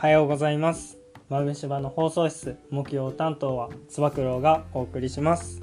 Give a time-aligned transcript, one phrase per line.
[0.00, 0.96] はようございます。
[1.28, 5.60] 豆柴の放送室木曜担当はつば九郎がお送りします。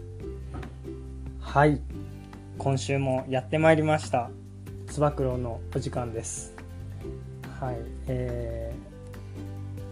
[1.39, 1.79] はい。
[2.57, 4.29] 今週もやってまいりました。
[4.87, 6.53] つば九郎のお時間です。
[7.61, 7.77] はい。
[8.07, 8.75] え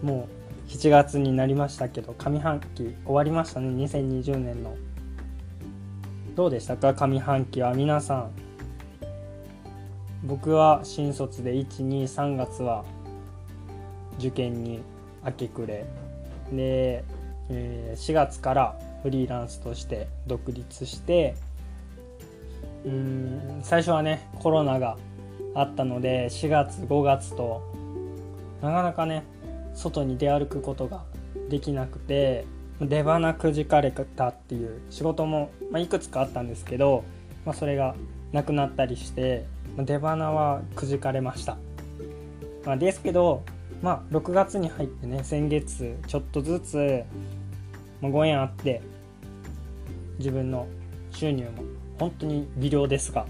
[0.02, 0.28] ー、も
[0.68, 3.70] う7月になりましたけど上半期終わりましたね。
[3.82, 4.76] 2020年の。
[6.34, 6.92] どうでしたか？
[6.92, 8.30] 上半期は皆さん。
[10.22, 12.84] 僕は新卒で123月は
[14.18, 14.80] 受験に
[15.24, 15.84] 明け暮れ
[16.52, 17.04] で、
[17.50, 21.34] えー、4月からフリーランスとして独立して
[22.84, 24.96] うん最初はねコロナが
[25.54, 27.62] あったので4月5月と
[28.62, 29.24] なかなかね
[29.74, 31.04] 外に出歩くことが
[31.48, 32.46] できなくて
[32.80, 37.04] 出花くじかれたっていう仕事も、まあ、いくつかあったんですけど、
[37.44, 37.94] まあ、それが
[38.32, 39.46] なくなったりして
[39.78, 41.56] 出花はくじかれました、
[42.64, 43.44] まあ、ですけど
[43.82, 47.04] まあ6月に入ってね先月ちょっとずつ、
[48.00, 48.82] まあ、ご縁あって
[50.18, 50.66] 自分の
[51.10, 51.62] 収入も
[51.98, 53.26] 本当に微量ですが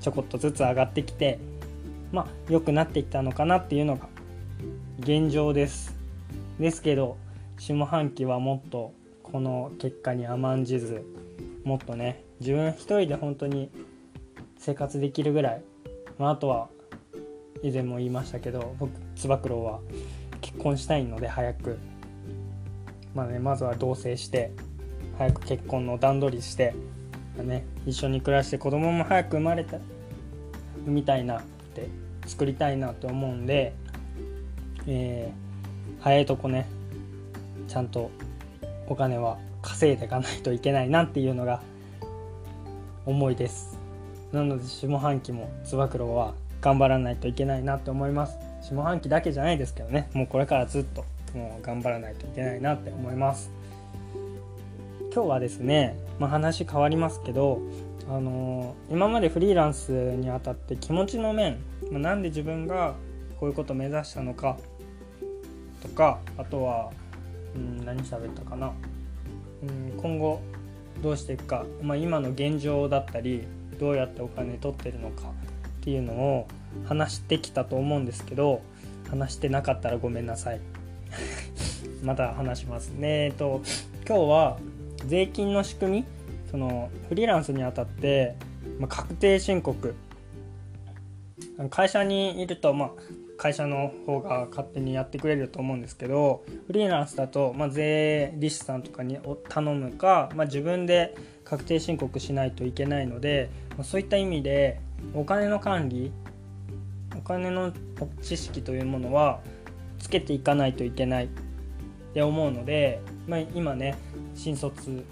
[0.00, 1.38] ちょこっとずつ上がってきて
[2.12, 4.08] まあ良くなってきたのかなっていうのが
[5.00, 5.94] 現状です。
[6.58, 7.18] ですけど
[7.58, 11.04] 下半期はもっとこの結果に甘んじず
[11.64, 13.70] もっとね自分一人で本当に
[14.58, 15.62] 生活できるぐらい、
[16.18, 16.68] まあ、あとは
[17.62, 19.80] 以前も言いましたけど僕つば九郎は
[20.40, 21.78] 結婚したいので早く。
[23.14, 24.52] まあねまずは同棲して
[25.16, 26.74] 早く結婚の段取りして、
[27.36, 29.78] まあ、ね、一緒に暮らして子供も早く生まれた
[30.84, 31.42] 産みたいなっ
[31.74, 31.88] て
[32.26, 33.74] 作りたいなと思うんで、
[34.86, 36.66] えー、早いとこね
[37.68, 38.10] ちゃんと
[38.86, 41.62] お金は稼いでいかないといけないなっていうのが
[43.06, 43.78] 思いです。
[44.32, 48.38] なので下半期もつば九郎は頑張らないといけないなって思います。
[48.62, 50.08] 下半期だけじゃないですけどね。
[50.12, 51.04] もうこれからずっと
[51.34, 53.50] もう頑張らないといけないなって思います。
[55.16, 57.58] 今日はですね、まあ、話変わりますけど
[58.06, 61.56] あのー、今までフリーランスにあたって気持ちの面、
[61.90, 62.94] まあ、なんで自分が
[63.40, 64.58] こういうことを目指したのか
[65.80, 66.90] とかあとは、
[67.54, 68.72] うん、何喋ったかな、
[69.62, 70.42] うん、今後
[71.02, 73.46] どうしていくか、まあ、今の現状だったり
[73.80, 75.32] どうやってお金取ってるのか。
[75.86, 76.48] っていうのを
[76.84, 78.60] 話してきたと思うんですけど
[79.08, 80.60] 話してなかったらごめんなさい。
[82.02, 83.26] また話しますね。
[83.26, 83.62] えっと
[84.04, 84.58] 今日は
[85.06, 86.04] 税金の仕組み
[86.50, 88.34] そのフリーランスにあたって、
[88.80, 89.94] まあ、確定申告。
[91.70, 92.90] 会社にいると、まあ、
[93.38, 99.18] 会社の方が勝手にやってくれると思うんですけどフリーランスだと、まあ、税理士さんとかに
[99.48, 101.14] 頼むか、まあ、自分で
[101.44, 104.80] 確定申告しないといけないので、まあ、そういった意味で
[105.14, 106.12] お金の管理
[107.16, 107.72] お金の
[108.22, 109.40] 知識というものは
[109.98, 111.28] つけていかないといけないっ
[112.14, 113.96] て思うので、まあ、今ね
[114.34, 115.04] 新卒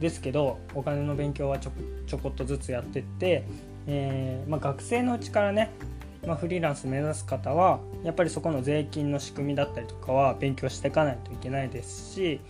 [0.00, 1.72] ですけどお金の勉強はちょ
[2.06, 3.44] ちょこっとずつやってって、
[3.86, 5.70] えー、まあ、学生のうちからね、
[6.26, 12.40] まあ、フリーランス目指す方はやっぱりそこの税金の仕組みだったりとかは勉強していかないといけないですし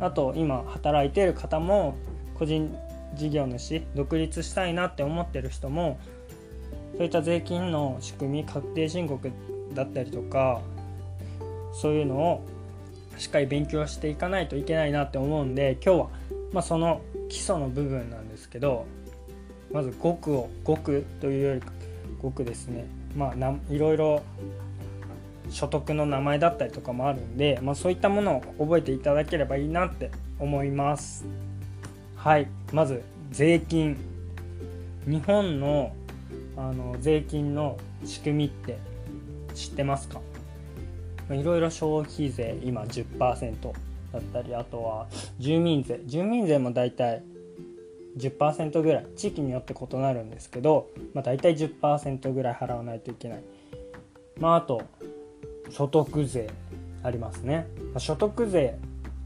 [0.00, 1.96] あと今働いてる方も
[2.34, 2.76] 個人
[3.16, 5.98] 事業主独立したいなって思ってる人も
[6.96, 9.30] そういった税金の仕組み確定申告
[9.74, 10.60] だったりとか
[11.72, 12.46] そういうのを
[13.18, 16.08] しっかり勉強していかないといけないなって思うんで今日は、
[16.52, 18.86] まあ、その基礎の部分なんですけど
[19.72, 21.60] まず語句を語句というより
[22.22, 22.86] 語句ですね。
[23.14, 24.22] まあないろいろ
[25.50, 31.24] 所得の名前だったりとかもあるんで、まあ、そういったものを覚えていただければいいなって思います。
[32.26, 33.96] はいまず税金。
[35.06, 35.94] 日本の
[36.56, 38.80] あの税金の仕組みって
[39.54, 40.20] 知ってますか？
[41.30, 43.62] いろいろ消費税今10%
[44.12, 45.06] だったりあとは
[45.38, 46.00] 住民税。
[46.04, 47.22] 住民税も大体
[48.16, 49.06] 10%ぐらい。
[49.14, 53.44] 地域によって異なるんですけど、まあ、大体10%ぐらい払わないといけない。
[54.40, 54.82] まああと
[55.70, 56.50] 所得税
[57.04, 57.68] ありますね。
[57.98, 58.76] 所得税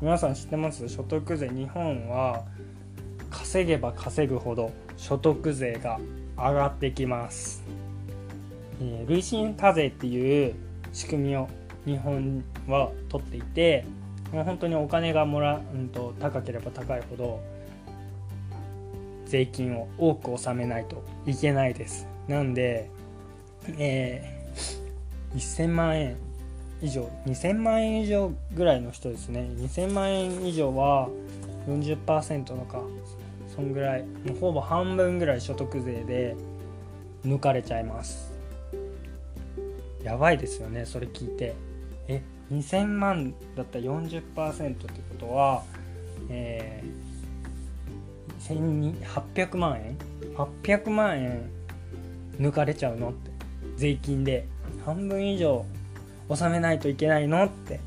[0.02, 0.86] 皆さん知ってます？
[0.90, 2.44] 所得税日本は
[3.30, 5.98] 稼げば稼ぐほど所得税が
[6.36, 7.62] 上がってきます、
[8.80, 10.54] えー、累進課税っていう
[10.92, 11.48] 仕組みを
[11.86, 13.84] 日本は取っていて
[14.32, 17.40] もう本当にお金がもらうんと高ければ高いほど
[19.26, 22.08] 税金を多く納めないといけないです。
[22.26, 22.90] なんで、
[23.78, 26.16] えー、1000万円
[26.82, 29.48] 以上2000万円以上ぐらいの人ですね。
[29.56, 31.08] 2000万円以上は
[31.68, 32.82] 40%のか
[33.60, 36.34] そんぐらいもうほぼ半分ぐらい所得税で
[37.26, 38.32] 抜かれちゃいます。
[40.02, 41.54] やばいですよねそれ聞いて。
[42.08, 45.62] え2000万だったら40%ってことは、
[46.30, 49.04] えー、
[49.34, 49.98] 800万円
[50.34, 51.50] ？800万円
[52.40, 53.30] 抜かれちゃうのって。
[53.76, 54.46] 税金で。
[54.86, 55.66] 半分以上
[56.30, 57.80] 納めないといけないのって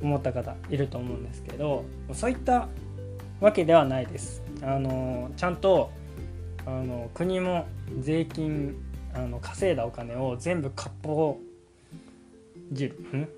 [0.00, 1.84] 思った方いると思うんですけど
[2.14, 2.68] そういった
[3.40, 4.47] わけではないです。
[4.62, 5.90] あのちゃんと
[6.66, 7.66] あの国も
[8.00, 8.76] 税金
[9.14, 11.36] あの稼いだお金を全部割烹
[12.72, 13.28] 汁ん？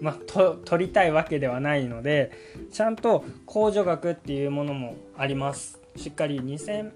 [0.00, 2.30] まあ、と取りたいわけではないので
[2.70, 5.80] ちゃんと控除額っていうものもあります。
[5.96, 6.90] しっかり2000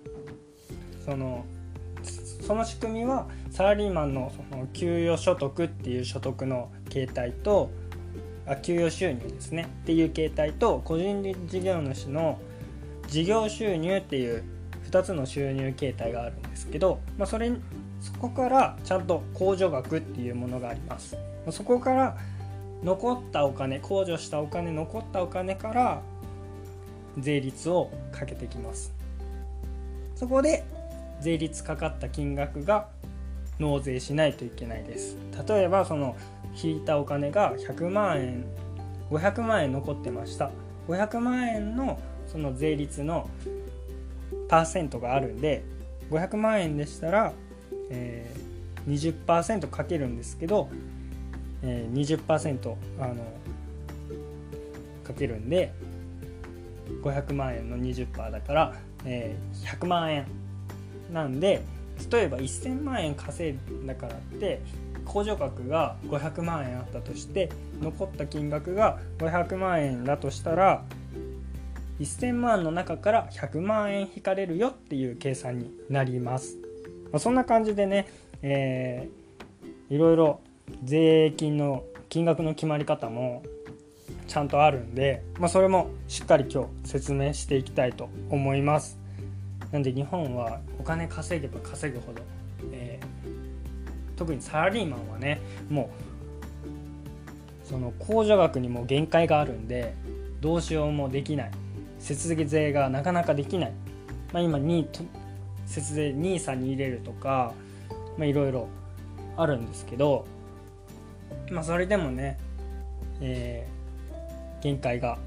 [1.04, 1.46] その
[2.46, 7.70] その仕組みはサラリーマンのその給与所得っていう所得の形態と
[8.46, 9.68] あ給与収入ですね。
[9.82, 12.38] っていう形態と個人事業主の
[13.10, 14.44] 事業収入っていう
[14.90, 17.50] 2つの収入形態があるんですけど、まあ、それ
[18.00, 21.16] そこからちゃんと控除額っていうものがあります。
[21.50, 22.16] そこから
[22.82, 26.02] 残ったお金控除したお金残ったお金から
[27.18, 28.92] 税率をかけてきます。
[30.14, 30.64] そこで
[31.20, 32.88] 税率かかった金額が
[33.58, 35.16] 納税しないといけないです。
[35.46, 36.16] 例えばその
[36.62, 38.44] 引いたお金が100万円
[39.10, 40.50] 500万円残ってました。
[40.88, 43.28] 500万円のその税率の
[44.48, 45.64] パーセントがあるんで
[46.10, 47.32] 500万円でしたら、
[47.90, 50.68] えー、20%かけるんですけど
[51.62, 53.14] えー、20%あの
[55.04, 55.72] かけるんで
[57.02, 58.74] 500万円の20%だから、
[59.04, 60.26] えー、100万円
[61.12, 61.62] なんで
[62.10, 64.62] 例えば1000万円稼いだからって
[65.04, 67.50] 控除額が500万円あったとして
[67.82, 70.84] 残った金額が500万円だとしたら
[72.05, 76.56] 1000万の中から100万円引かれるよっていう計算になります。
[77.12, 78.08] まあ、そんな感じでね、
[78.43, 80.41] えー、いろいろ
[80.85, 83.43] 税金の金額の決まり方も
[84.26, 88.99] ちゃんとあるんで、まあ、それもしっかり今日説明していきたいと思います
[89.73, 92.23] なんで日本はお金稼げば稼ぐほど、
[92.73, 95.91] えー、特にサラリーマンはねも
[97.67, 99.94] うその控除額にも限界があるんで
[100.41, 101.50] どうしようもできない
[102.00, 103.73] 節税がなかなかできない、
[104.32, 104.88] まあ、今に
[105.67, 107.52] 節税 NISA に入れるとか
[108.19, 108.69] いろいろ
[109.37, 110.26] あるんですけど
[111.50, 112.38] まあそれでもね、
[113.20, 115.19] えー、限界が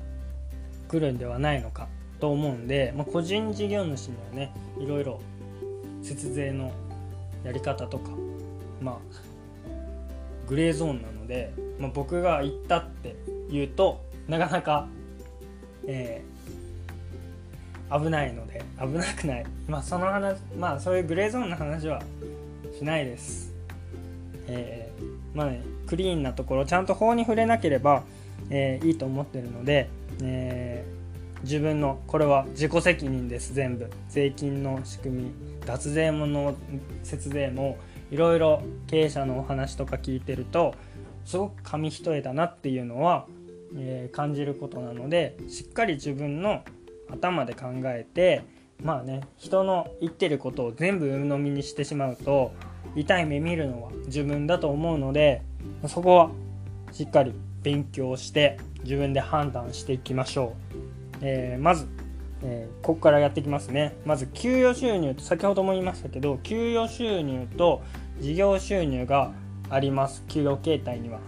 [0.90, 1.88] 来るんではないのか
[2.20, 5.20] と思うんで、まあ、個人事業主にはねいろいろ
[6.02, 6.72] 節税の
[7.44, 8.12] やり方とか
[8.81, 8.98] まあ
[10.48, 13.16] グレーゾーンなので、まあ、僕が言ったって
[13.50, 14.88] 言うとなかなか、
[15.88, 16.32] えー、
[17.98, 22.01] 危ないので危なくないまあその話まあそういうグレーゾーンの話は
[22.78, 23.54] しないです。
[24.48, 28.04] えー、まあねクリーンなところちゃんと法に触れなければ、
[28.50, 29.90] えー、いいと思ってるので、
[30.22, 35.31] えー、自分のこれは自己責任です全部税金の仕組み
[35.66, 36.56] 脱税もの
[37.04, 37.78] 節税も
[38.12, 40.75] いろいろ経営者のお話とか聞いてると
[41.25, 43.28] すごく紙一重だなっていうのは、
[43.78, 46.63] えー、感じることなのでしっかり自分の
[47.11, 48.44] 頭で考えて
[48.81, 52.53] まあね人の言ってることを全部鵜呑みにしてしまうと
[52.95, 55.41] 痛い目見るのは自分だと思うので
[55.88, 56.31] そこは
[56.91, 57.33] しっかり
[57.63, 61.88] 勉強して自分で判断していきましょう、えー、まず、
[62.43, 63.95] えー、ここからやっていきますね。
[64.05, 67.81] まず給与収入と先ほども言いましたけど給与収入と
[68.19, 69.31] 事業収入が
[69.69, 70.24] あります。
[70.27, 71.19] 給与形態には、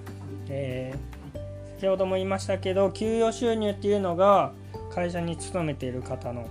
[0.49, 4.51] えー、先ほども言いましたけど給与収入っていうのが
[4.95, 6.47] 会社に勤めている方の、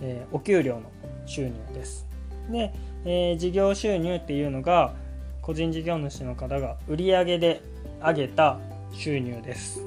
[0.00, 0.82] えお給料の
[1.26, 2.06] 収入です
[2.50, 2.72] で、
[3.04, 4.94] え事業収入っていうのが
[5.42, 7.60] 個人事業主の方が売上で
[8.00, 8.58] 上げた
[8.92, 9.80] 収入です。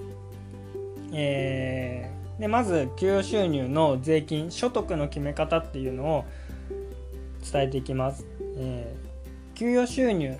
[1.11, 6.25] えー、でまず給与収入の税金所得の決め方っていうのを
[7.51, 8.25] 伝えていきます。
[8.57, 10.37] えー、給与収入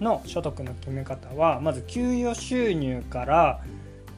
[0.00, 3.60] の所得の決め方はまず給与収入から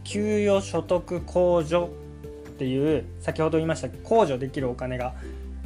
[0.02, 1.88] 給与所得控除
[2.54, 5.14] っていう先ほど言いました控除できるお金が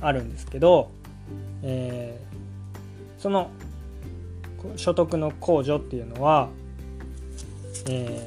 [0.01, 0.91] あるんですけど、
[1.63, 3.51] えー、その
[4.77, 6.49] 所得の控除っていうのは、
[7.89, 8.27] え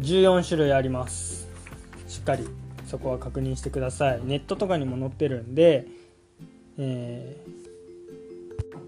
[0.00, 1.48] ー、14種類あります。
[2.08, 2.48] しっかり
[2.86, 4.20] そこは確認してください。
[4.24, 5.86] ネットとかにも載ってるんで、
[6.78, 7.60] えー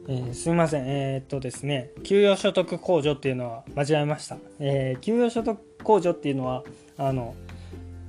[0.08, 0.84] えー、すみません。
[0.86, 6.64] えー、っとですね給与所得控除っていうのは間違えました、えー、給与所得控除っていうのは
[6.96, 7.34] あの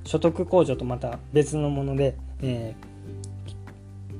[0.04, 2.74] 所得控除とまた別のもので、え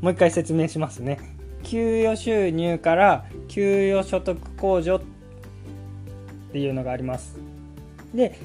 [0.01, 1.19] ー、もう一回説明しますね。
[1.63, 5.01] 給与収入から給与所得控除っ
[6.53, 7.39] ていうのがあります。
[8.15, 8.39] で、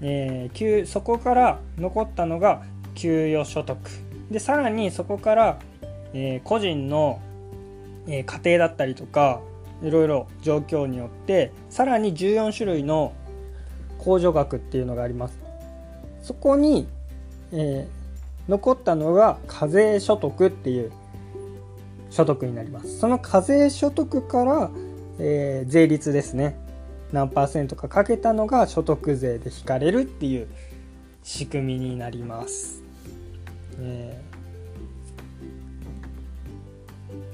[0.00, 2.62] えー、そこから残ったのが
[2.94, 3.78] 給与所得。
[4.30, 5.58] でさらにそこから、
[6.12, 7.20] えー、個人の、
[8.06, 9.40] えー、家庭だったりとか
[9.82, 13.12] いろいろ状況によってさらに14種類の
[13.98, 15.43] 控除額っていうのがあります。
[16.24, 16.88] そこに、
[17.52, 20.90] えー、残ったのが課税所得っていう
[22.08, 22.98] 所得になります。
[22.98, 24.70] その課税所得から、
[25.18, 26.56] えー、税率ですね。
[27.12, 30.48] 何パーセントかかけたのが所得税で引かれるっていう
[31.22, 32.82] 仕組みになります、
[33.78, 34.20] え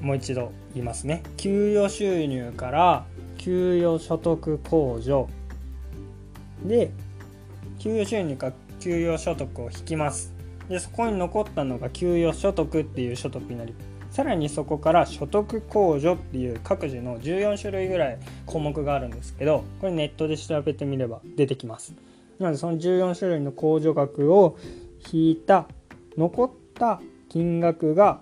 [0.00, 1.22] ー、もう一度言いますね。
[1.36, 3.06] 給与収入から
[3.38, 5.28] 給与所得控除
[6.64, 6.90] で
[7.78, 10.32] 給与収入か給与所得を引きます。
[10.68, 13.74] でそこに残ったのが給与所得っていう所得になり
[14.10, 21.94] さらにそこから所得控除っていう各自の14種類ぐらい項目があるんですけどこれネットで調べてみれば出てきます。
[22.38, 24.56] なのでその14種類の控除額を
[25.12, 25.66] 引いた
[26.16, 28.20] 残った金額が、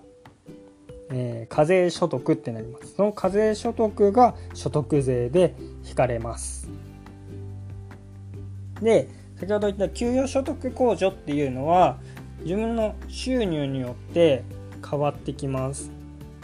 [1.11, 2.95] えー、課税所得ってなります。
[2.95, 5.55] その課税所得が所得税で
[5.87, 6.69] 引かれます。
[8.81, 9.07] で
[9.39, 11.97] 先ほど言った給与所得控除っていうのは
[12.41, 14.43] 自分の収入によって
[14.87, 15.91] 変わってきます、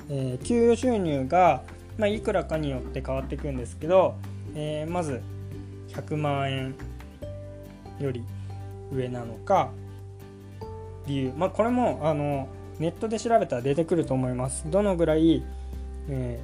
[0.09, 1.63] えー、給与収入が、
[1.97, 4.15] まあ、いくらかによって変わっていくんですけど、
[4.55, 5.21] えー、まず
[5.89, 6.75] 100万円
[7.99, 8.23] より
[8.91, 9.71] 上なのか
[11.07, 11.33] 理由。
[11.35, 12.47] まあこれもあの
[12.79, 14.69] ネットで調べたら出てくると思います。
[14.69, 15.45] どのぐらい、
[16.09, 16.41] え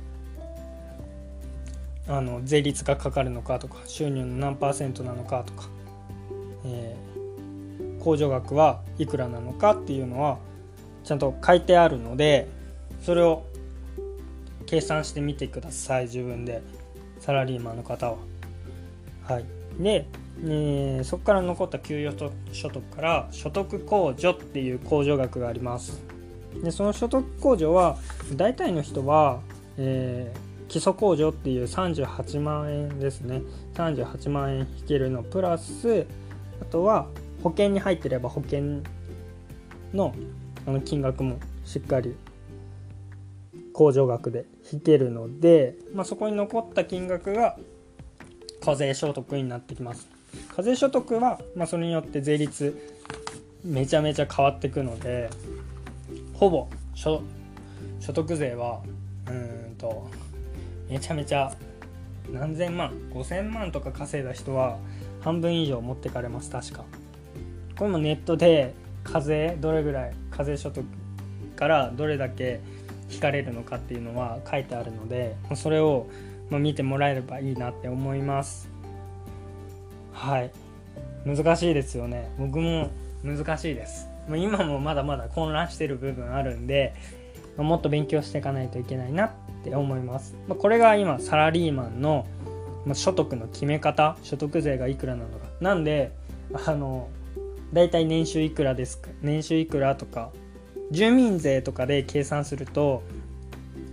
[2.07, 5.67] ー、あの税率がかかるのかとか収入の何パーセントなのかとか、
[6.65, 10.37] えー、控除額はいくらなのかっていうのは
[11.03, 12.47] ちゃんと書いてあるので
[13.01, 13.45] それを
[14.65, 16.61] 計算してみてください自分で
[17.19, 18.17] サラリーマンの方は。
[19.23, 19.45] はい、
[19.79, 20.05] で、
[20.43, 26.01] えー、そこから残った給与所得から所得控除っていう控除額があります。
[26.63, 27.97] でその所得控除は
[28.35, 29.39] 大体の人は、
[29.77, 33.41] えー、基礎控除っていう38万円ですね
[33.75, 36.05] 38万円引けるのプラス
[36.61, 37.07] あとは
[37.43, 38.81] 保険に入ってれば保険
[39.93, 40.13] の
[40.65, 42.15] あの金額もしっかり
[43.73, 47.57] 控除額で引けるので、まあ、そこに残った金額が
[48.63, 50.07] 課税所得になってきます。
[50.55, 52.77] 課税所得は、まあ、それによって税率
[53.63, 55.29] めちゃめちゃ変わってくので
[56.33, 57.21] ほぼ所
[58.13, 58.81] 得税は
[59.27, 60.09] うんと
[60.89, 61.53] めちゃめちゃ
[62.31, 64.77] 何千万5000万とか稼いだ人は
[65.21, 66.83] 半分以上持ってかれます確か。
[67.77, 68.73] これもネットで
[69.03, 70.85] 課税どれぐらい課税所得
[71.55, 72.59] からどれだけ
[73.11, 76.07] 引かれるのかっていうのは書いてあるのでそれを
[76.49, 78.69] 見てもらえればいいなって思います。
[80.13, 80.51] はい。
[81.25, 82.31] 難しいですよね。
[82.37, 82.89] 僕も
[83.23, 84.07] 難しいです。
[84.29, 86.93] 今もまだまだ混乱してる部分あるんで
[87.57, 89.31] もっと勉強していかないといけないなっ
[89.63, 90.35] て思います。
[90.47, 92.25] これが今サラリーマンの
[92.85, 95.47] まあ所得の決め方所得税がいくらなのか。
[95.59, 96.11] なんで
[96.53, 97.09] あの
[97.73, 100.31] 大体年収いくらですか年収いくらとか
[100.91, 103.03] 住民税とかで計算すると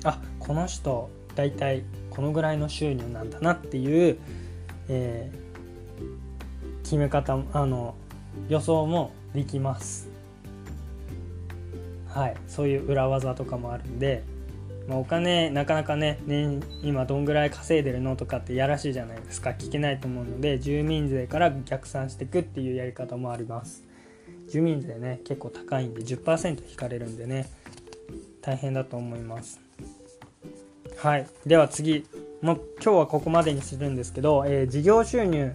[0.05, 4.19] あこの人大体このぐらいの収入なんだなっていう、
[4.89, 7.95] えー、決め方あの
[8.49, 10.09] 予想もできます。
[12.09, 14.25] はいそういう裏技とかもあるんで
[14.89, 19.51] まあ、お金なかなかね年今どんぐらい稼いでるのとかってやらしいじゃないですか。
[19.51, 23.85] 聞けないと思うので住民税から逆算していくっていうやり方もあります。
[24.51, 27.51] 住民税ね結構高いんで10%引かれるんでね
[28.41, 29.61] 大変だと思います。
[30.97, 31.27] はい。
[31.47, 32.07] では次。
[32.41, 35.53] もう今日はここまでにするんですけど、えー、事業収入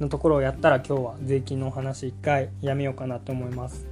[0.00, 3.86] のところをやったら今日は税金のお話一回やめようかなと思います。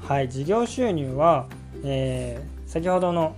[0.00, 0.28] はい。
[0.28, 1.46] 事業収入は、
[1.84, 3.36] えー、先ほどの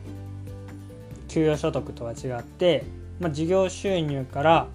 [1.29, 2.85] 給与所得とは違って、
[3.21, 4.67] まあ、事業収入から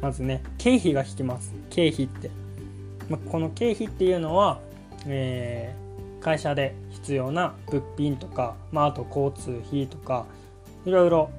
[0.00, 1.54] まずね経費が引きます。
[1.70, 2.30] 経費って、
[3.08, 4.60] まあ、この経費っていうのは、
[5.06, 10.26] えー、会社で必要な物品とか、まあ、あと交通費とか
[10.84, 11.30] いろいろ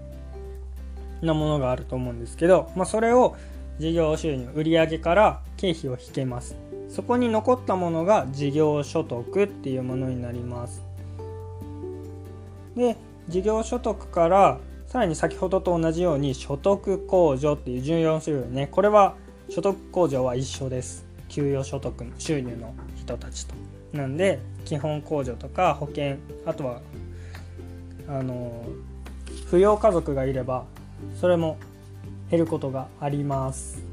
[1.21, 3.35] なものがあると思うんですけど、まあ、それを
[3.79, 6.55] 事業収入売上から経費を引けます。
[6.89, 10.81] そこに残ったものが事業所得っていうものになります。
[12.75, 12.95] で
[13.27, 18.67] 事業所得からさらに先ほどと同じように所得控除っていう14種類ね。
[18.67, 19.15] これは
[19.49, 21.05] 所得控除は一緒です。
[21.27, 23.55] 給与所得の収入の人たちと。
[23.93, 26.81] なんで基本控除とか保険あとは
[28.07, 28.65] あの
[29.49, 30.65] 扶養家族がいれば
[31.19, 31.57] それも
[32.29, 33.83] 減ることがあります。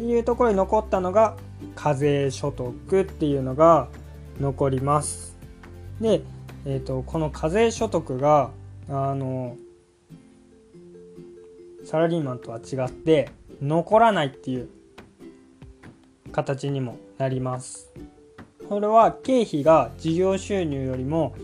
[0.00, 1.36] いうところに残ったのが
[1.74, 3.88] 課税所得っていうのが
[4.40, 5.36] 残ります。
[6.00, 6.20] で、
[6.68, 8.50] えーと、この課税所得が
[8.88, 9.56] あの
[11.84, 13.30] サラリーマンとは違って
[13.62, 14.68] 残らないっていう
[16.32, 17.92] 形にもなります。
[18.68, 21.36] これは経費が事業収入よりも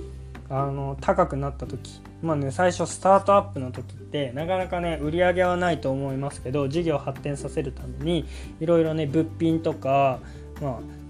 [0.50, 2.00] あの高くなった時。
[2.20, 8.26] まあね最初スタートアップの時ってなかなかね売り上げはないと思いますけど事業を発展させるために
[8.60, 10.20] いろいろね物品とか
[10.60, 11.01] まあ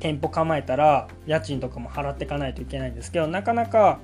[0.00, 4.00] 店舗構えたら家賃とかも払っていかないといけないんですけどなかなか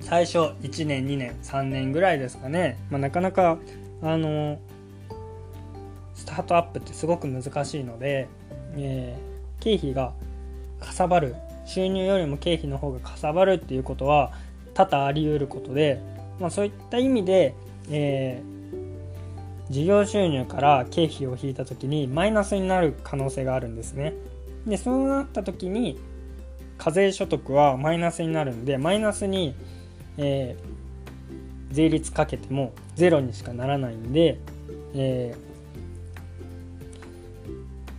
[0.00, 3.58] 最初1年2年3年ぐらいですかね、まあ、なかなか
[4.02, 4.58] あの
[6.14, 8.28] スタートアップってすごく難しいので、
[8.76, 10.12] えー、経費が
[10.80, 11.34] かさばる
[11.64, 14.32] 収入よりも経費の方がかさばるっていうことは
[14.74, 16.00] 多々あり得ることで、
[16.38, 17.54] まあ、そういった意味で、
[17.90, 24.14] えー、事業収入から経費を引いた時にマイナスになる可能性があるんですね。
[24.68, 25.98] でそうなった時に
[26.76, 29.54] 課税所得はマイナスになるんでマイナスに、
[30.16, 34.38] えー、税率かけてもゼロにしかならないんで、
[34.94, 35.34] え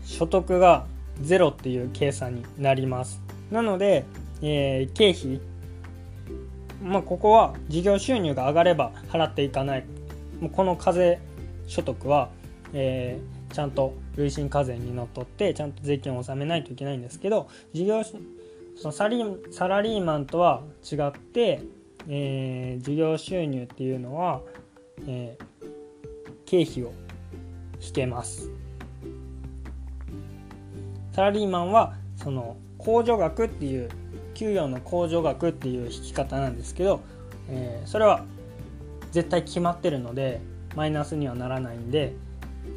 [0.03, 0.85] ー、所得が
[1.21, 3.21] ゼロっていう計算になります。
[3.51, 4.05] なので、
[4.41, 5.41] えー、経費、
[6.81, 9.85] まあ、ここは事業収入が上がれば払っていかない。
[10.53, 11.19] この課税
[11.67, 12.29] 所得は、
[12.73, 21.61] えー、ちゃんと累進課税にのっとってちゃんと税金を納めないといけないんですけど事業そのサリサラリーマンとは違って、
[22.07, 24.41] えー、事業収入っていうのは、
[25.07, 25.65] えー、
[26.45, 26.93] 経費を
[27.81, 28.49] 引けます。
[31.11, 33.89] サラリーマンはその控除額っていう
[34.33, 37.01] 給与の控除額っていう引き方なんですけど、
[37.49, 38.23] えー、それは
[39.11, 40.39] 絶対決まってるので
[40.75, 42.13] マイナスにはならないんで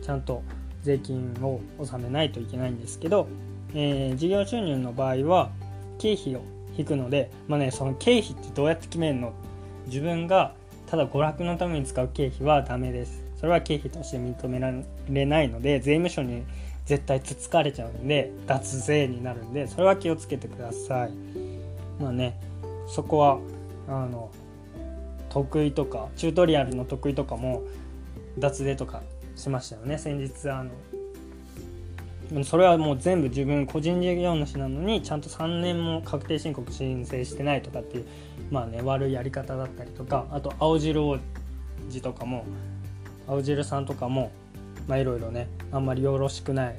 [0.03, 0.43] ちゃんと
[0.83, 3.29] 税金を納めないといけないんですけど、
[3.75, 5.51] えー、事業収入の場合は
[5.99, 6.43] 経費を
[6.77, 9.33] 引くので、まあね、その経費ってどうやって決めるの？
[9.87, 10.55] 自分が
[10.87, 13.23] ただ娯楽のために使う経費はダメです。
[13.43, 14.73] それは経費として認めら
[15.09, 16.45] れないので税務署に
[16.87, 21.13] 絶対つつかれちゃうんで脱税になるんでそれは気をつけてください
[22.01, 22.41] まあね
[22.87, 23.41] そこは
[23.89, 24.31] あの
[25.29, 27.63] 得意とかチュートリアルの得意とかも
[28.39, 29.03] 脱税とか
[29.37, 30.71] しましたよね先日あの。
[32.45, 38.07] それはもう全部自分個人事業主なのにちゃんと3年も確定申告申請してないとかっていう
[38.51, 41.19] まあね悪いやり方だったりとかあと青汁王
[41.91, 42.47] 子とかも
[43.29, 44.33] 青汁さんとかも
[44.89, 46.77] まあいろいろねあんまりよろしくない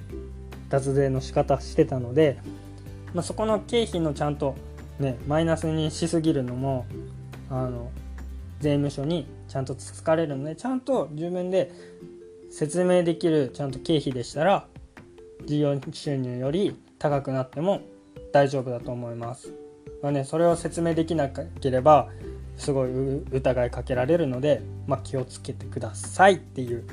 [0.69, 2.39] 脱税の仕方してたので、
[3.13, 4.55] まあ、そこの経費のちゃんと
[4.99, 6.87] ねマイナスにしすぎるのも
[7.51, 7.91] あの
[8.59, 11.71] 税務署にちゃんとつつかれるのでちゃんと自分で
[12.53, 14.67] 説明できるちゃんと経費でしたら
[15.43, 17.81] 事業収入より高くなっても
[18.31, 19.51] 大丈夫だと思います。
[20.03, 22.09] まあね、それを説明できなければ
[22.55, 26.83] すごい疑いかけられるので、まあ、気をつけてくださいっていう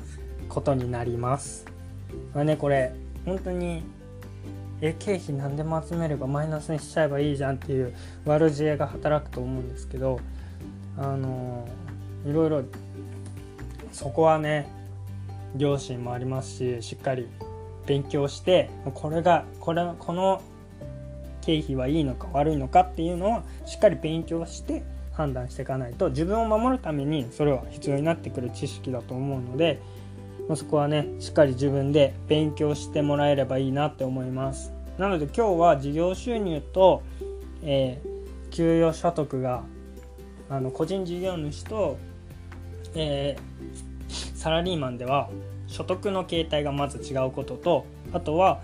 [0.49, 1.67] ことになります。
[2.33, 3.83] まあねこれ本当に
[4.81, 7.93] え経費何でも集めればマイナスにしちゃえばいいじゃんっていう
[8.25, 10.19] 悪知恵が働くと思うんですけど
[10.97, 11.67] あの
[12.25, 12.63] いろいろ
[13.91, 14.80] そこはね
[15.55, 17.27] 両親もありますししっかり
[17.85, 20.41] 勉強してこれがこれこの
[21.41, 24.83] 経費はいいのか悪いのかっていうのをしっかり勉強して
[25.13, 29.81] 判断していかないと自分を守るためにそれは必要になってくる知識だと思うので
[30.55, 34.73] そこはねしっかり自分で勉強してもらえればいいなって思います。
[34.97, 37.01] なので今日は事業収入と、
[37.63, 39.63] えー、給与所得が
[40.49, 41.97] あの個人事業主と、
[42.93, 43.90] えー、
[44.35, 45.29] サラリーマンでは
[45.67, 48.61] 所得の形態がまず違うこととあとは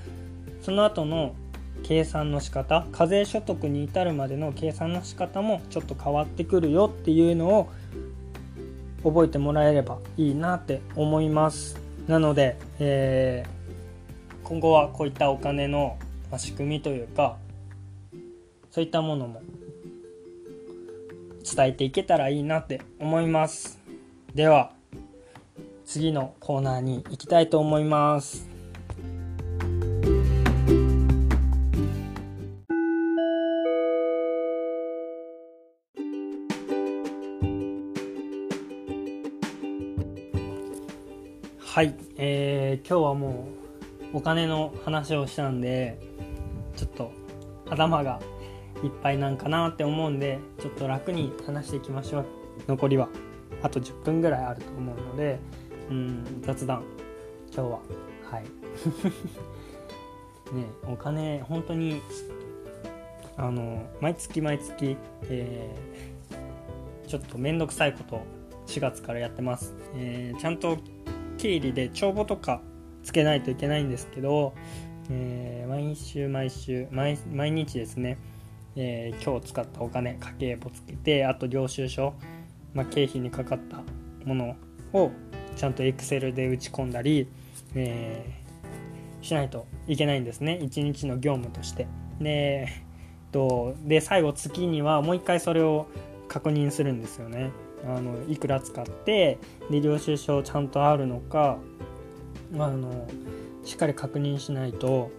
[0.62, 1.36] その後の
[1.84, 7.70] 計算の仕方課税所得に至るまでの計算の仕方もちょっと変わってくるよっていうのを
[9.04, 11.80] 覚えてもらえればいいなって思います。
[12.08, 15.98] なので、えー、今後はこういったお金の
[16.38, 17.38] 仕組みというか
[18.72, 19.42] そういったものも
[21.44, 23.80] 伝えていけたらいいなって思います。
[24.34, 24.72] では
[25.88, 28.46] 次のコーナーに行きたいと思います。
[41.58, 43.48] はい、えー、今日はも
[44.14, 45.98] うお金の話をしたんで
[46.76, 47.14] ちょっと
[47.70, 48.20] 頭が
[48.84, 52.26] いっぱいなんかなって思うんでちょっと楽に話していきましょう。
[52.68, 53.08] 残りは
[53.64, 55.40] あと10分ぐらいあると思うので
[55.90, 56.84] うん雑談。
[57.54, 57.80] 今日は。
[58.32, 58.44] はい。
[60.54, 62.02] ねお金本当に
[63.36, 64.98] あの毎月毎月、
[65.30, 68.22] えー、ちょっと面倒くさいこと
[68.68, 70.78] 4月からやってます、えー、ちゃんと
[71.38, 72.62] 経理で帳簿とか
[73.04, 74.54] つけないといけないんですけど、
[75.10, 78.18] えー、毎週毎週毎毎日ですね、
[78.76, 82.14] えー、今日使ったお金家計簿つけてあと領収書、
[82.74, 83.82] まあ、経費にかかった
[84.26, 84.56] もの
[84.94, 85.12] を
[85.58, 87.28] ちゃんと Excel で打ち込んだり、
[87.76, 90.60] えー、しないといけないんですね。
[90.62, 91.88] 1日の業務として。
[92.22, 92.68] で
[93.32, 95.88] とで最後月にはもう一回それを
[96.28, 97.52] 確認するんですよね。
[97.86, 99.38] あのいくら使って
[99.70, 101.58] で領収書ちゃんとあるのか
[102.54, 103.08] あの
[103.64, 105.12] しっかり確認しないと、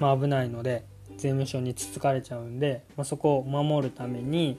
[0.00, 0.84] まあ、危ないので
[1.16, 4.58] 税務署につつかれちゃうんで、まあ、そこを守るために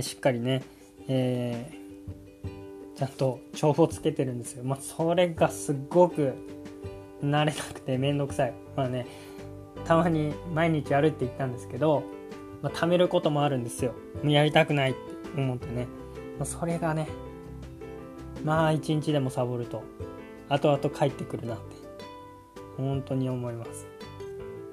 [0.00, 0.62] しっかりね、
[1.08, 1.79] えー、
[3.00, 4.62] ちゃんと帳簿つけてるんですよ。
[4.62, 6.34] まあ、それがすっごく
[7.24, 8.52] 慣れなくてめんどくさい。
[8.76, 9.06] まあね、
[9.86, 12.02] たまに毎日やるって言ったんですけど、
[12.60, 13.94] まあ、貯めることもあるんですよ。
[14.22, 15.00] やりたくないって
[15.40, 15.86] 思ってね。
[16.38, 17.08] まあ、それがね、
[18.44, 19.82] まあ一日でもサボると、
[20.50, 21.62] 後々帰ってくるなって、
[22.76, 23.86] 本当に思います。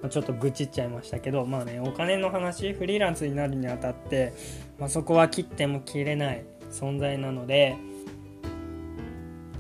[0.02, 4.34] まあ、ちょっと愚痴っちゃいましたけど、まあね、お金の話、フリーランスになるにあたって、
[4.80, 7.78] まあ、そこは切っても切れない存在なので、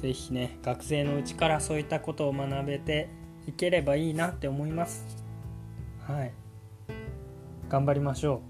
[0.01, 3.09] 是非ね、学生のうちからそういったことを学べて
[3.47, 5.05] いければいいなって思います。
[6.07, 6.33] はい。
[7.69, 8.41] 頑張りましょ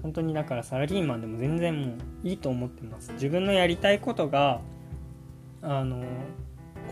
[0.00, 0.02] う。
[0.02, 3.12] 本当にだからサラリーマンでも全然もういいと思ってます。
[3.12, 4.60] 自分のやりたいことが、
[5.60, 6.04] あの、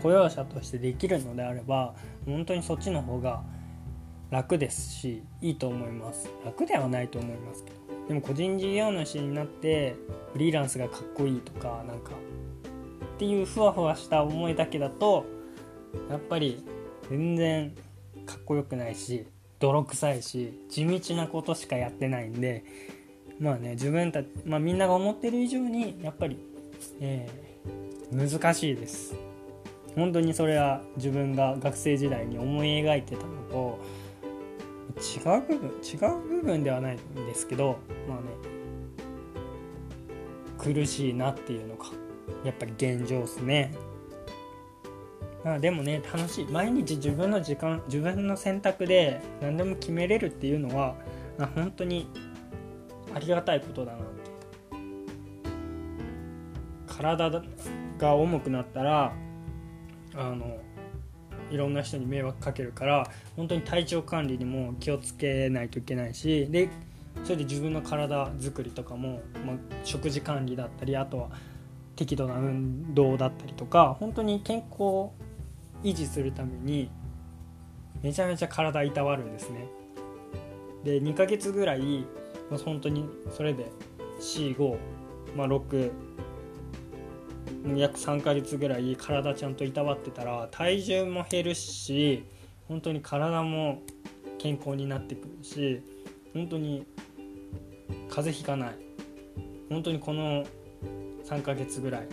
[0.01, 3.43] 雇用者としてできるのであれば、本当にそっちの方が
[4.31, 7.77] 楽ですしいいと思います楽ではないと思いますけど
[8.07, 9.95] でも個人事業主になって
[10.31, 12.11] フリーランスがかっこいいとかなんか
[13.21, 15.27] っていうふわふわした思いだけだと
[16.09, 16.65] やっぱり
[17.07, 17.71] 全然
[18.25, 19.27] かっこよくないし
[19.59, 22.63] 泥臭いし地道なことしかやってないんで
[23.39, 26.39] まあね自分たち、まあ、みんなが思ってる以上にやっぱり、
[26.99, 29.13] えー、難しいです。
[29.95, 33.79] 本当にそれは自分が学生時代に思い描いてたのと
[34.97, 37.77] 違う部分違う部分ではないんですけど
[38.09, 38.25] まあね
[40.57, 42.00] 苦しいなっていうのが
[42.43, 43.73] やっぱり現状ですね。
[45.43, 50.95] まあでもね楽しい毎日自分の時間自分の選択で何でも決めれるっていうのは
[51.39, 52.07] あ本当に
[53.13, 54.31] ありがたいことだなって
[56.87, 57.41] 体
[57.97, 59.13] が重くなったら
[60.13, 60.59] あの
[61.49, 66.69] いろんな人に迷惑かけるから本当に体調管理にも気をつけないといけないしで
[67.23, 71.29] それで自分の体づくりとかも、まあ、食事管理だったりあとは
[72.01, 75.13] 適度な運動だったりとか本当に健康を
[75.83, 76.89] 維持するために
[78.01, 79.67] めちゃめちゃ体いたわるんですね。
[80.83, 82.07] で2ヶ月ぐらい、
[82.65, 83.67] 本当にそれで
[84.19, 84.79] 45、
[85.35, 85.91] まあ、6
[87.75, 92.23] 約3ヶ月ぐらい体ちゃんといたわってたら体重も減るし
[92.67, 93.83] 本当に体も
[94.39, 95.83] 健康になってくるし
[96.33, 96.83] 本当に
[98.09, 98.75] 風邪ひかない。
[99.69, 100.45] 本当にこの
[101.25, 102.07] 3ヶ月ぐらい。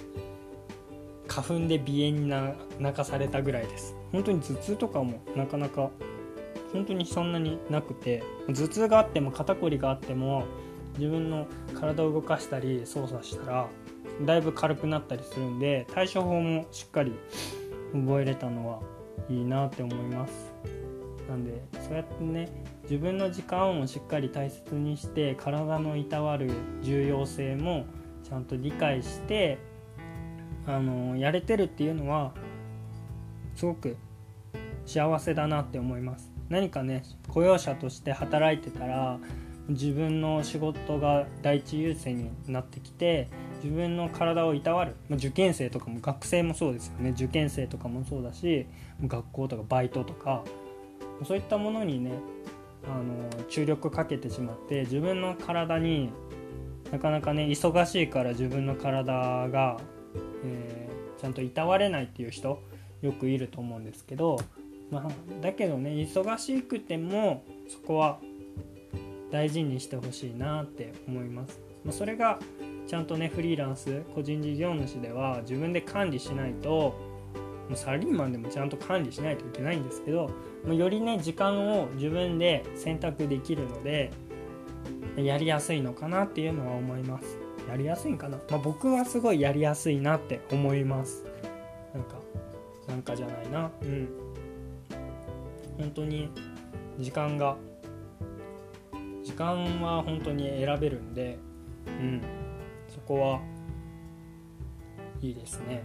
[1.26, 3.94] 花粉で鼻炎に泣かされたぐらいです。
[4.12, 5.90] 本当に頭痛とかもなかなか
[6.72, 8.22] 本当にそんなになくて。
[8.48, 10.44] 頭痛があっても肩こりがあっても
[10.98, 11.46] 自分の
[11.78, 13.68] 体を動かしたり操作したら
[14.22, 17.12] だいぶ軽くなったりするんで対処法もしっかり
[17.92, 18.80] 覚えれたのは
[19.28, 20.52] いいなって思います。
[21.28, 22.48] なんでそうやってね
[22.84, 27.84] 自分の時間をしっかり大切にして体のいたわる重要性も
[28.28, 29.58] ちゃんと理解して
[30.66, 32.32] あのやれてるっていうのは
[33.54, 33.96] すごく
[34.86, 36.30] 幸せだなって思います。
[36.48, 39.18] 何かね雇用者として働いてたら
[39.68, 43.28] 自分の仕事が第一優先になってきて
[43.62, 47.10] 自分の体をいたわる、まあ、受験生とかも学生もそうですよね。
[47.10, 48.66] 受験生とかもそうだし
[49.06, 50.42] 学校とかバイトとか
[51.24, 52.12] そういったものにね
[52.84, 56.10] あの注力かけてしまって自分の体に
[56.90, 59.12] なかなかね忙しいから自分の体
[59.50, 59.78] が、
[60.44, 62.62] えー、ちゃんといたわれないっていう人
[63.02, 64.38] よくいると思うんですけど、
[64.90, 68.18] まあ、だけどね忙しくてもそこは
[69.30, 71.60] 大事にしてほしいなって思います。
[71.84, 72.38] まあ、それが
[72.86, 76.70] ちゃんとねフリーランス個人事業主では自分で管理しないと
[77.68, 80.30] もうサラリーマンでもちゃんと管理しないといけないんですけど
[80.64, 84.10] もうよりね時間を自分で選択できるので
[85.16, 87.38] やりやすいのかなっていうのは思います。
[87.68, 91.24] やりやすいんかな、まあ、僕はすごいやりやすいなって思います。
[91.94, 92.16] なんか
[92.88, 93.70] なんかじゃないな。
[93.82, 94.08] うん。
[95.76, 96.30] 本当に
[96.98, 97.56] 時間が
[99.22, 101.38] 時間は本当に選べるんで
[101.86, 102.22] うん。
[102.88, 103.40] そこは
[105.20, 105.82] いいですね。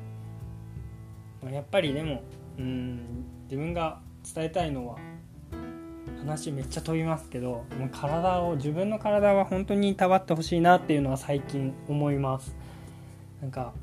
[1.43, 2.23] まやっぱりでも
[2.57, 3.99] うん自分が
[4.33, 4.97] 伝えたいのは
[6.19, 12.55] 話めっちゃ飛びますけどもう体を自分の体は本当にいたわってほしいなっていうのは最近思います。
[13.41, 13.73] なんか,、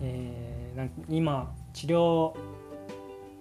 [0.00, 2.34] えー、なんか今治療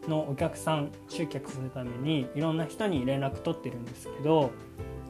[0.07, 4.51] のお客さん集客するためにいろんな人に連絡取ってるんですけど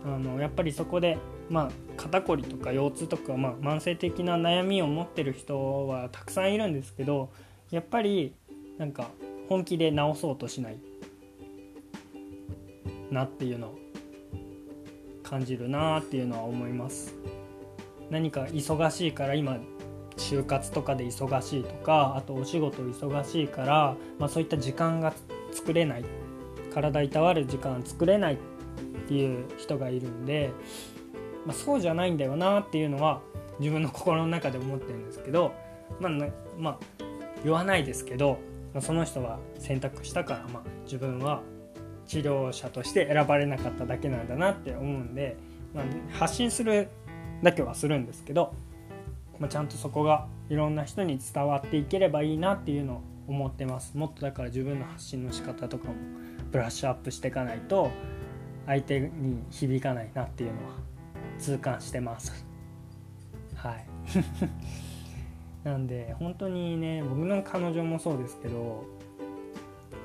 [0.06, 1.17] あのやっぱりそこで、
[1.49, 7.30] まあ、肩こりとか腰痛とか、まあ、慢性的な悩みを持ってる人はたくさんいるんですけど
[7.71, 8.36] やっぱり
[8.78, 9.08] なんか
[9.47, 10.78] 本気で治そうとしない。
[13.13, 13.80] なっていうのを
[15.23, 17.15] 感じるなっていうのは思います。
[18.10, 19.58] 何か忙しいから今
[20.17, 25.13] 就活とかで忙しいとかあとお仕事忙しいから、まあ、そういった時間が
[25.52, 26.06] 作れない。
[26.73, 28.38] 体いたわる時間作れないっ
[29.08, 30.52] ていう人がいるんで、
[31.45, 33.21] まあ、そうじゃないんだよなっていうのは
[33.60, 35.54] 自分の心の中で思ってるんですけど
[35.99, 36.12] まあ、
[36.58, 36.80] まあ、
[37.43, 38.39] 言わないですけど、
[38.73, 41.41] まあ、その人は選択したから、まあ、自分は
[42.08, 45.38] 治療者として選ばれなかっただけなんだなって思うんで、
[45.74, 45.86] まあ、
[46.18, 46.89] 発信する
[47.42, 48.54] だけはするんですけど、
[49.39, 53.98] まあ、ちゃんとそこがいろんな人に伝わっていければいいなっていうのを思ってます。
[53.98, 55.96] もっとだから自分の発信の仕方とかも
[56.52, 57.89] ブラッシュアップしていかないと
[58.66, 60.74] 相手に響かないなっていうのは
[61.39, 62.46] 痛感してます。
[63.56, 63.86] はい。
[65.63, 68.84] なんで本当にね僕の彼女もそうですけど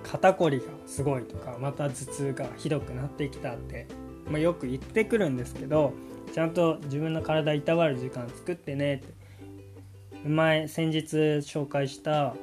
[0.03, 3.87] 肩こりがすごいとかまた頭痛がひどくなってきたって、
[4.31, 5.93] まあ、よく言ってくるんですけど
[6.33, 9.19] ちゃんと自分の体いたわる時間作ってねって。
[10.27, 12.35] 前先日紹介した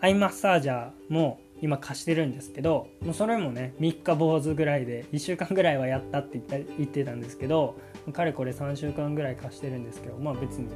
[0.00, 7.76] アイマッサージャーも今貸してるんですけどもうそれもね3日坊主ぐらいで1週間ぐらいはやったって言った言ってたんですけど
[8.12, 10.68] かれこれ3週間ぐらい貸してるんですけどまあ別に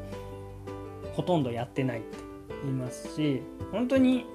[1.15, 2.19] ほとんどやってないって
[2.63, 4.27] 言いますし本当に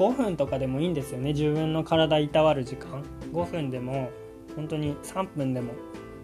[0.00, 1.34] 5分とかでもいいんですよね。
[1.34, 3.04] 自分の体いたわる時間。
[3.34, 4.10] 5分でも
[4.56, 5.74] 本当に3分でも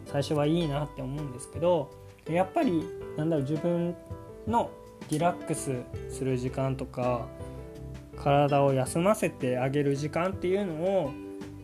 [0.07, 1.91] 最初はいいなって思うんですけど
[2.27, 2.85] やっぱり
[3.19, 3.95] なんだろう自分
[4.47, 4.71] の
[5.11, 7.27] リラックスする時間とか
[8.17, 11.13] 体を休ませてあげる時間っていうのを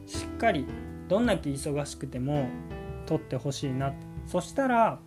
[0.06, 0.66] しっかり
[1.08, 2.50] どんだけ忙しくても
[3.06, 3.94] 取ってほしいな。
[4.26, 5.00] そしたら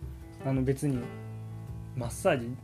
[0.44, 0.98] あの別に
[1.96, 2.54] マッサージ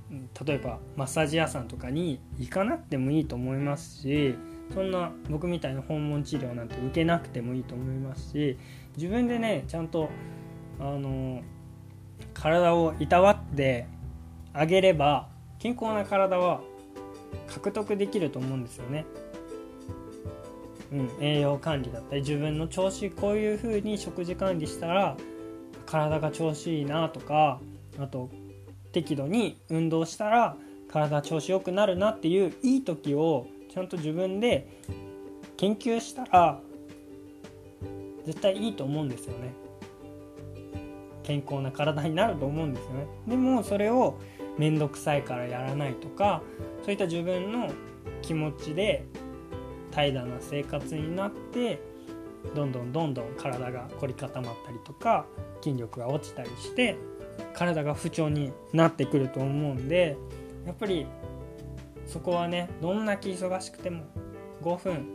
[0.45, 4.37] 例えばマッサージ屋さんとかに行かなくてもいいと思いますし
[4.75, 8.59] そんな僕みたいな訪問治療なんて受けなくてもいいと思いますし
[8.97, 10.11] 自分でねちゃんと
[10.79, 11.43] あの
[12.35, 13.87] 体をいたわって
[14.53, 16.61] あげれば健康な体は
[17.47, 19.07] 獲得できると思うんですよね。
[20.93, 25.17] うん、栄養管理だったり自分の調子こういう風に食事管理したら
[25.87, 27.61] 体が調子いいなとか
[27.99, 28.29] あと
[28.93, 30.57] 適度に運動したら
[30.89, 34.69] 体調子良くなるなっていういい時をちゃんと自分で
[35.57, 36.61] 研究したら
[38.25, 39.55] 絶対いいと思うんですよね。
[41.23, 43.07] 健康な体になると思うんですよね。
[43.27, 44.19] でもそれを
[44.59, 46.43] 面倒くさいからやらないとか
[46.83, 47.71] そういった自分の
[48.21, 49.05] 気持ちで
[49.93, 51.81] 怠惰な生活になって
[52.55, 55.27] どんどんどんどん体が凝り固まったりとか
[55.63, 56.97] 筋力が落ちたりして
[57.55, 60.17] 体が不調になってくると思うんで
[60.67, 61.07] やっぱり
[62.07, 64.05] そこはねどんなけ忙しくても
[64.63, 65.07] 5分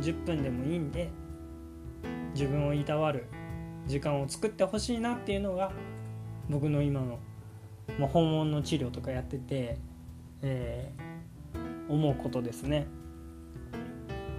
[0.00, 1.10] 10分でもいいんで
[2.34, 3.26] 自分をいたわる
[3.86, 5.72] 時間を作ってほしいなっていうのが
[6.48, 7.18] 僕の今の、
[7.98, 9.78] まあ、訪問の治療とかやってて、
[10.42, 12.86] えー、思うことですね。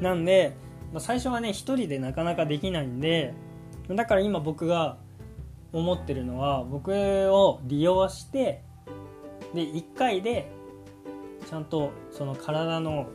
[0.01, 0.55] なんで、
[0.91, 3.33] まあ、最初はね一人でなかなかできないんで
[3.87, 4.97] だから今僕が
[5.75, 8.63] 思ってるのは僕を利用して
[9.53, 10.49] で1回で
[11.49, 13.09] ちゃんとその体の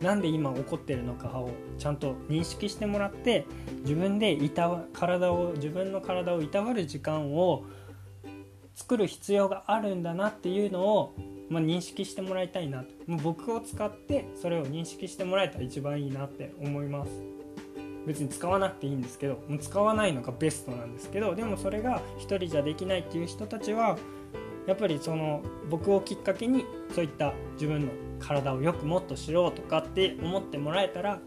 [0.00, 3.46] なんで今起こってるのかをちゃんと認識してもらって
[3.80, 7.64] 自分でいた体を自分の体をいたわる時間を
[8.74, 11.14] 作る必要があるんだなっていうのを、
[11.48, 17.35] まあ、認識してもらいたいなもう僕を使ってそれを認識してもらえたら一番いいなって思います。
[18.06, 23.98] 別に使わなくていいんですけどもう使わないのがベストなんですけどでもそれが1人じゃできないっていう人たちは
[24.66, 26.64] やっぱりその僕をきっかけに
[26.94, 31.20] そういった自分の体をよくもっと知ろうとかって思ってもらえたら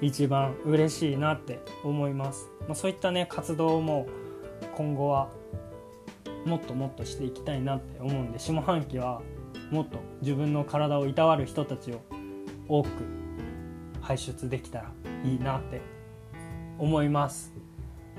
[0.00, 4.06] 一番嬉しいなって思います、まあ、そういったね活動も
[4.76, 5.28] 今後は
[6.44, 9.22] もっともっとしていきたいなって思うんで下半期は
[9.70, 12.00] もっと自分の体をいたわる人たちを
[12.68, 12.88] 多く
[14.00, 14.92] 排出できたら
[15.24, 15.97] いいなって
[16.78, 17.52] 思います。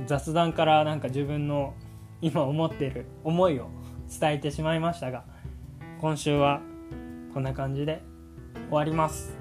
[0.06, 1.74] 雑談からなんか自分の
[2.22, 3.70] 今思っている思いを
[4.20, 5.24] 伝えてしまいましたが
[6.00, 6.62] 今週は
[7.34, 8.02] こんな感じで
[8.70, 9.38] 終わります。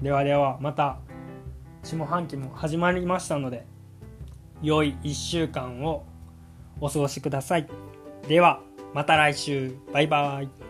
[0.00, 0.98] ではではまた
[1.82, 3.66] 下半期も始まりましたので
[4.62, 6.04] 良い1週間を
[6.80, 7.68] お過ごしください。
[8.28, 8.60] では
[8.94, 9.76] また来週。
[9.92, 10.69] バイバイ。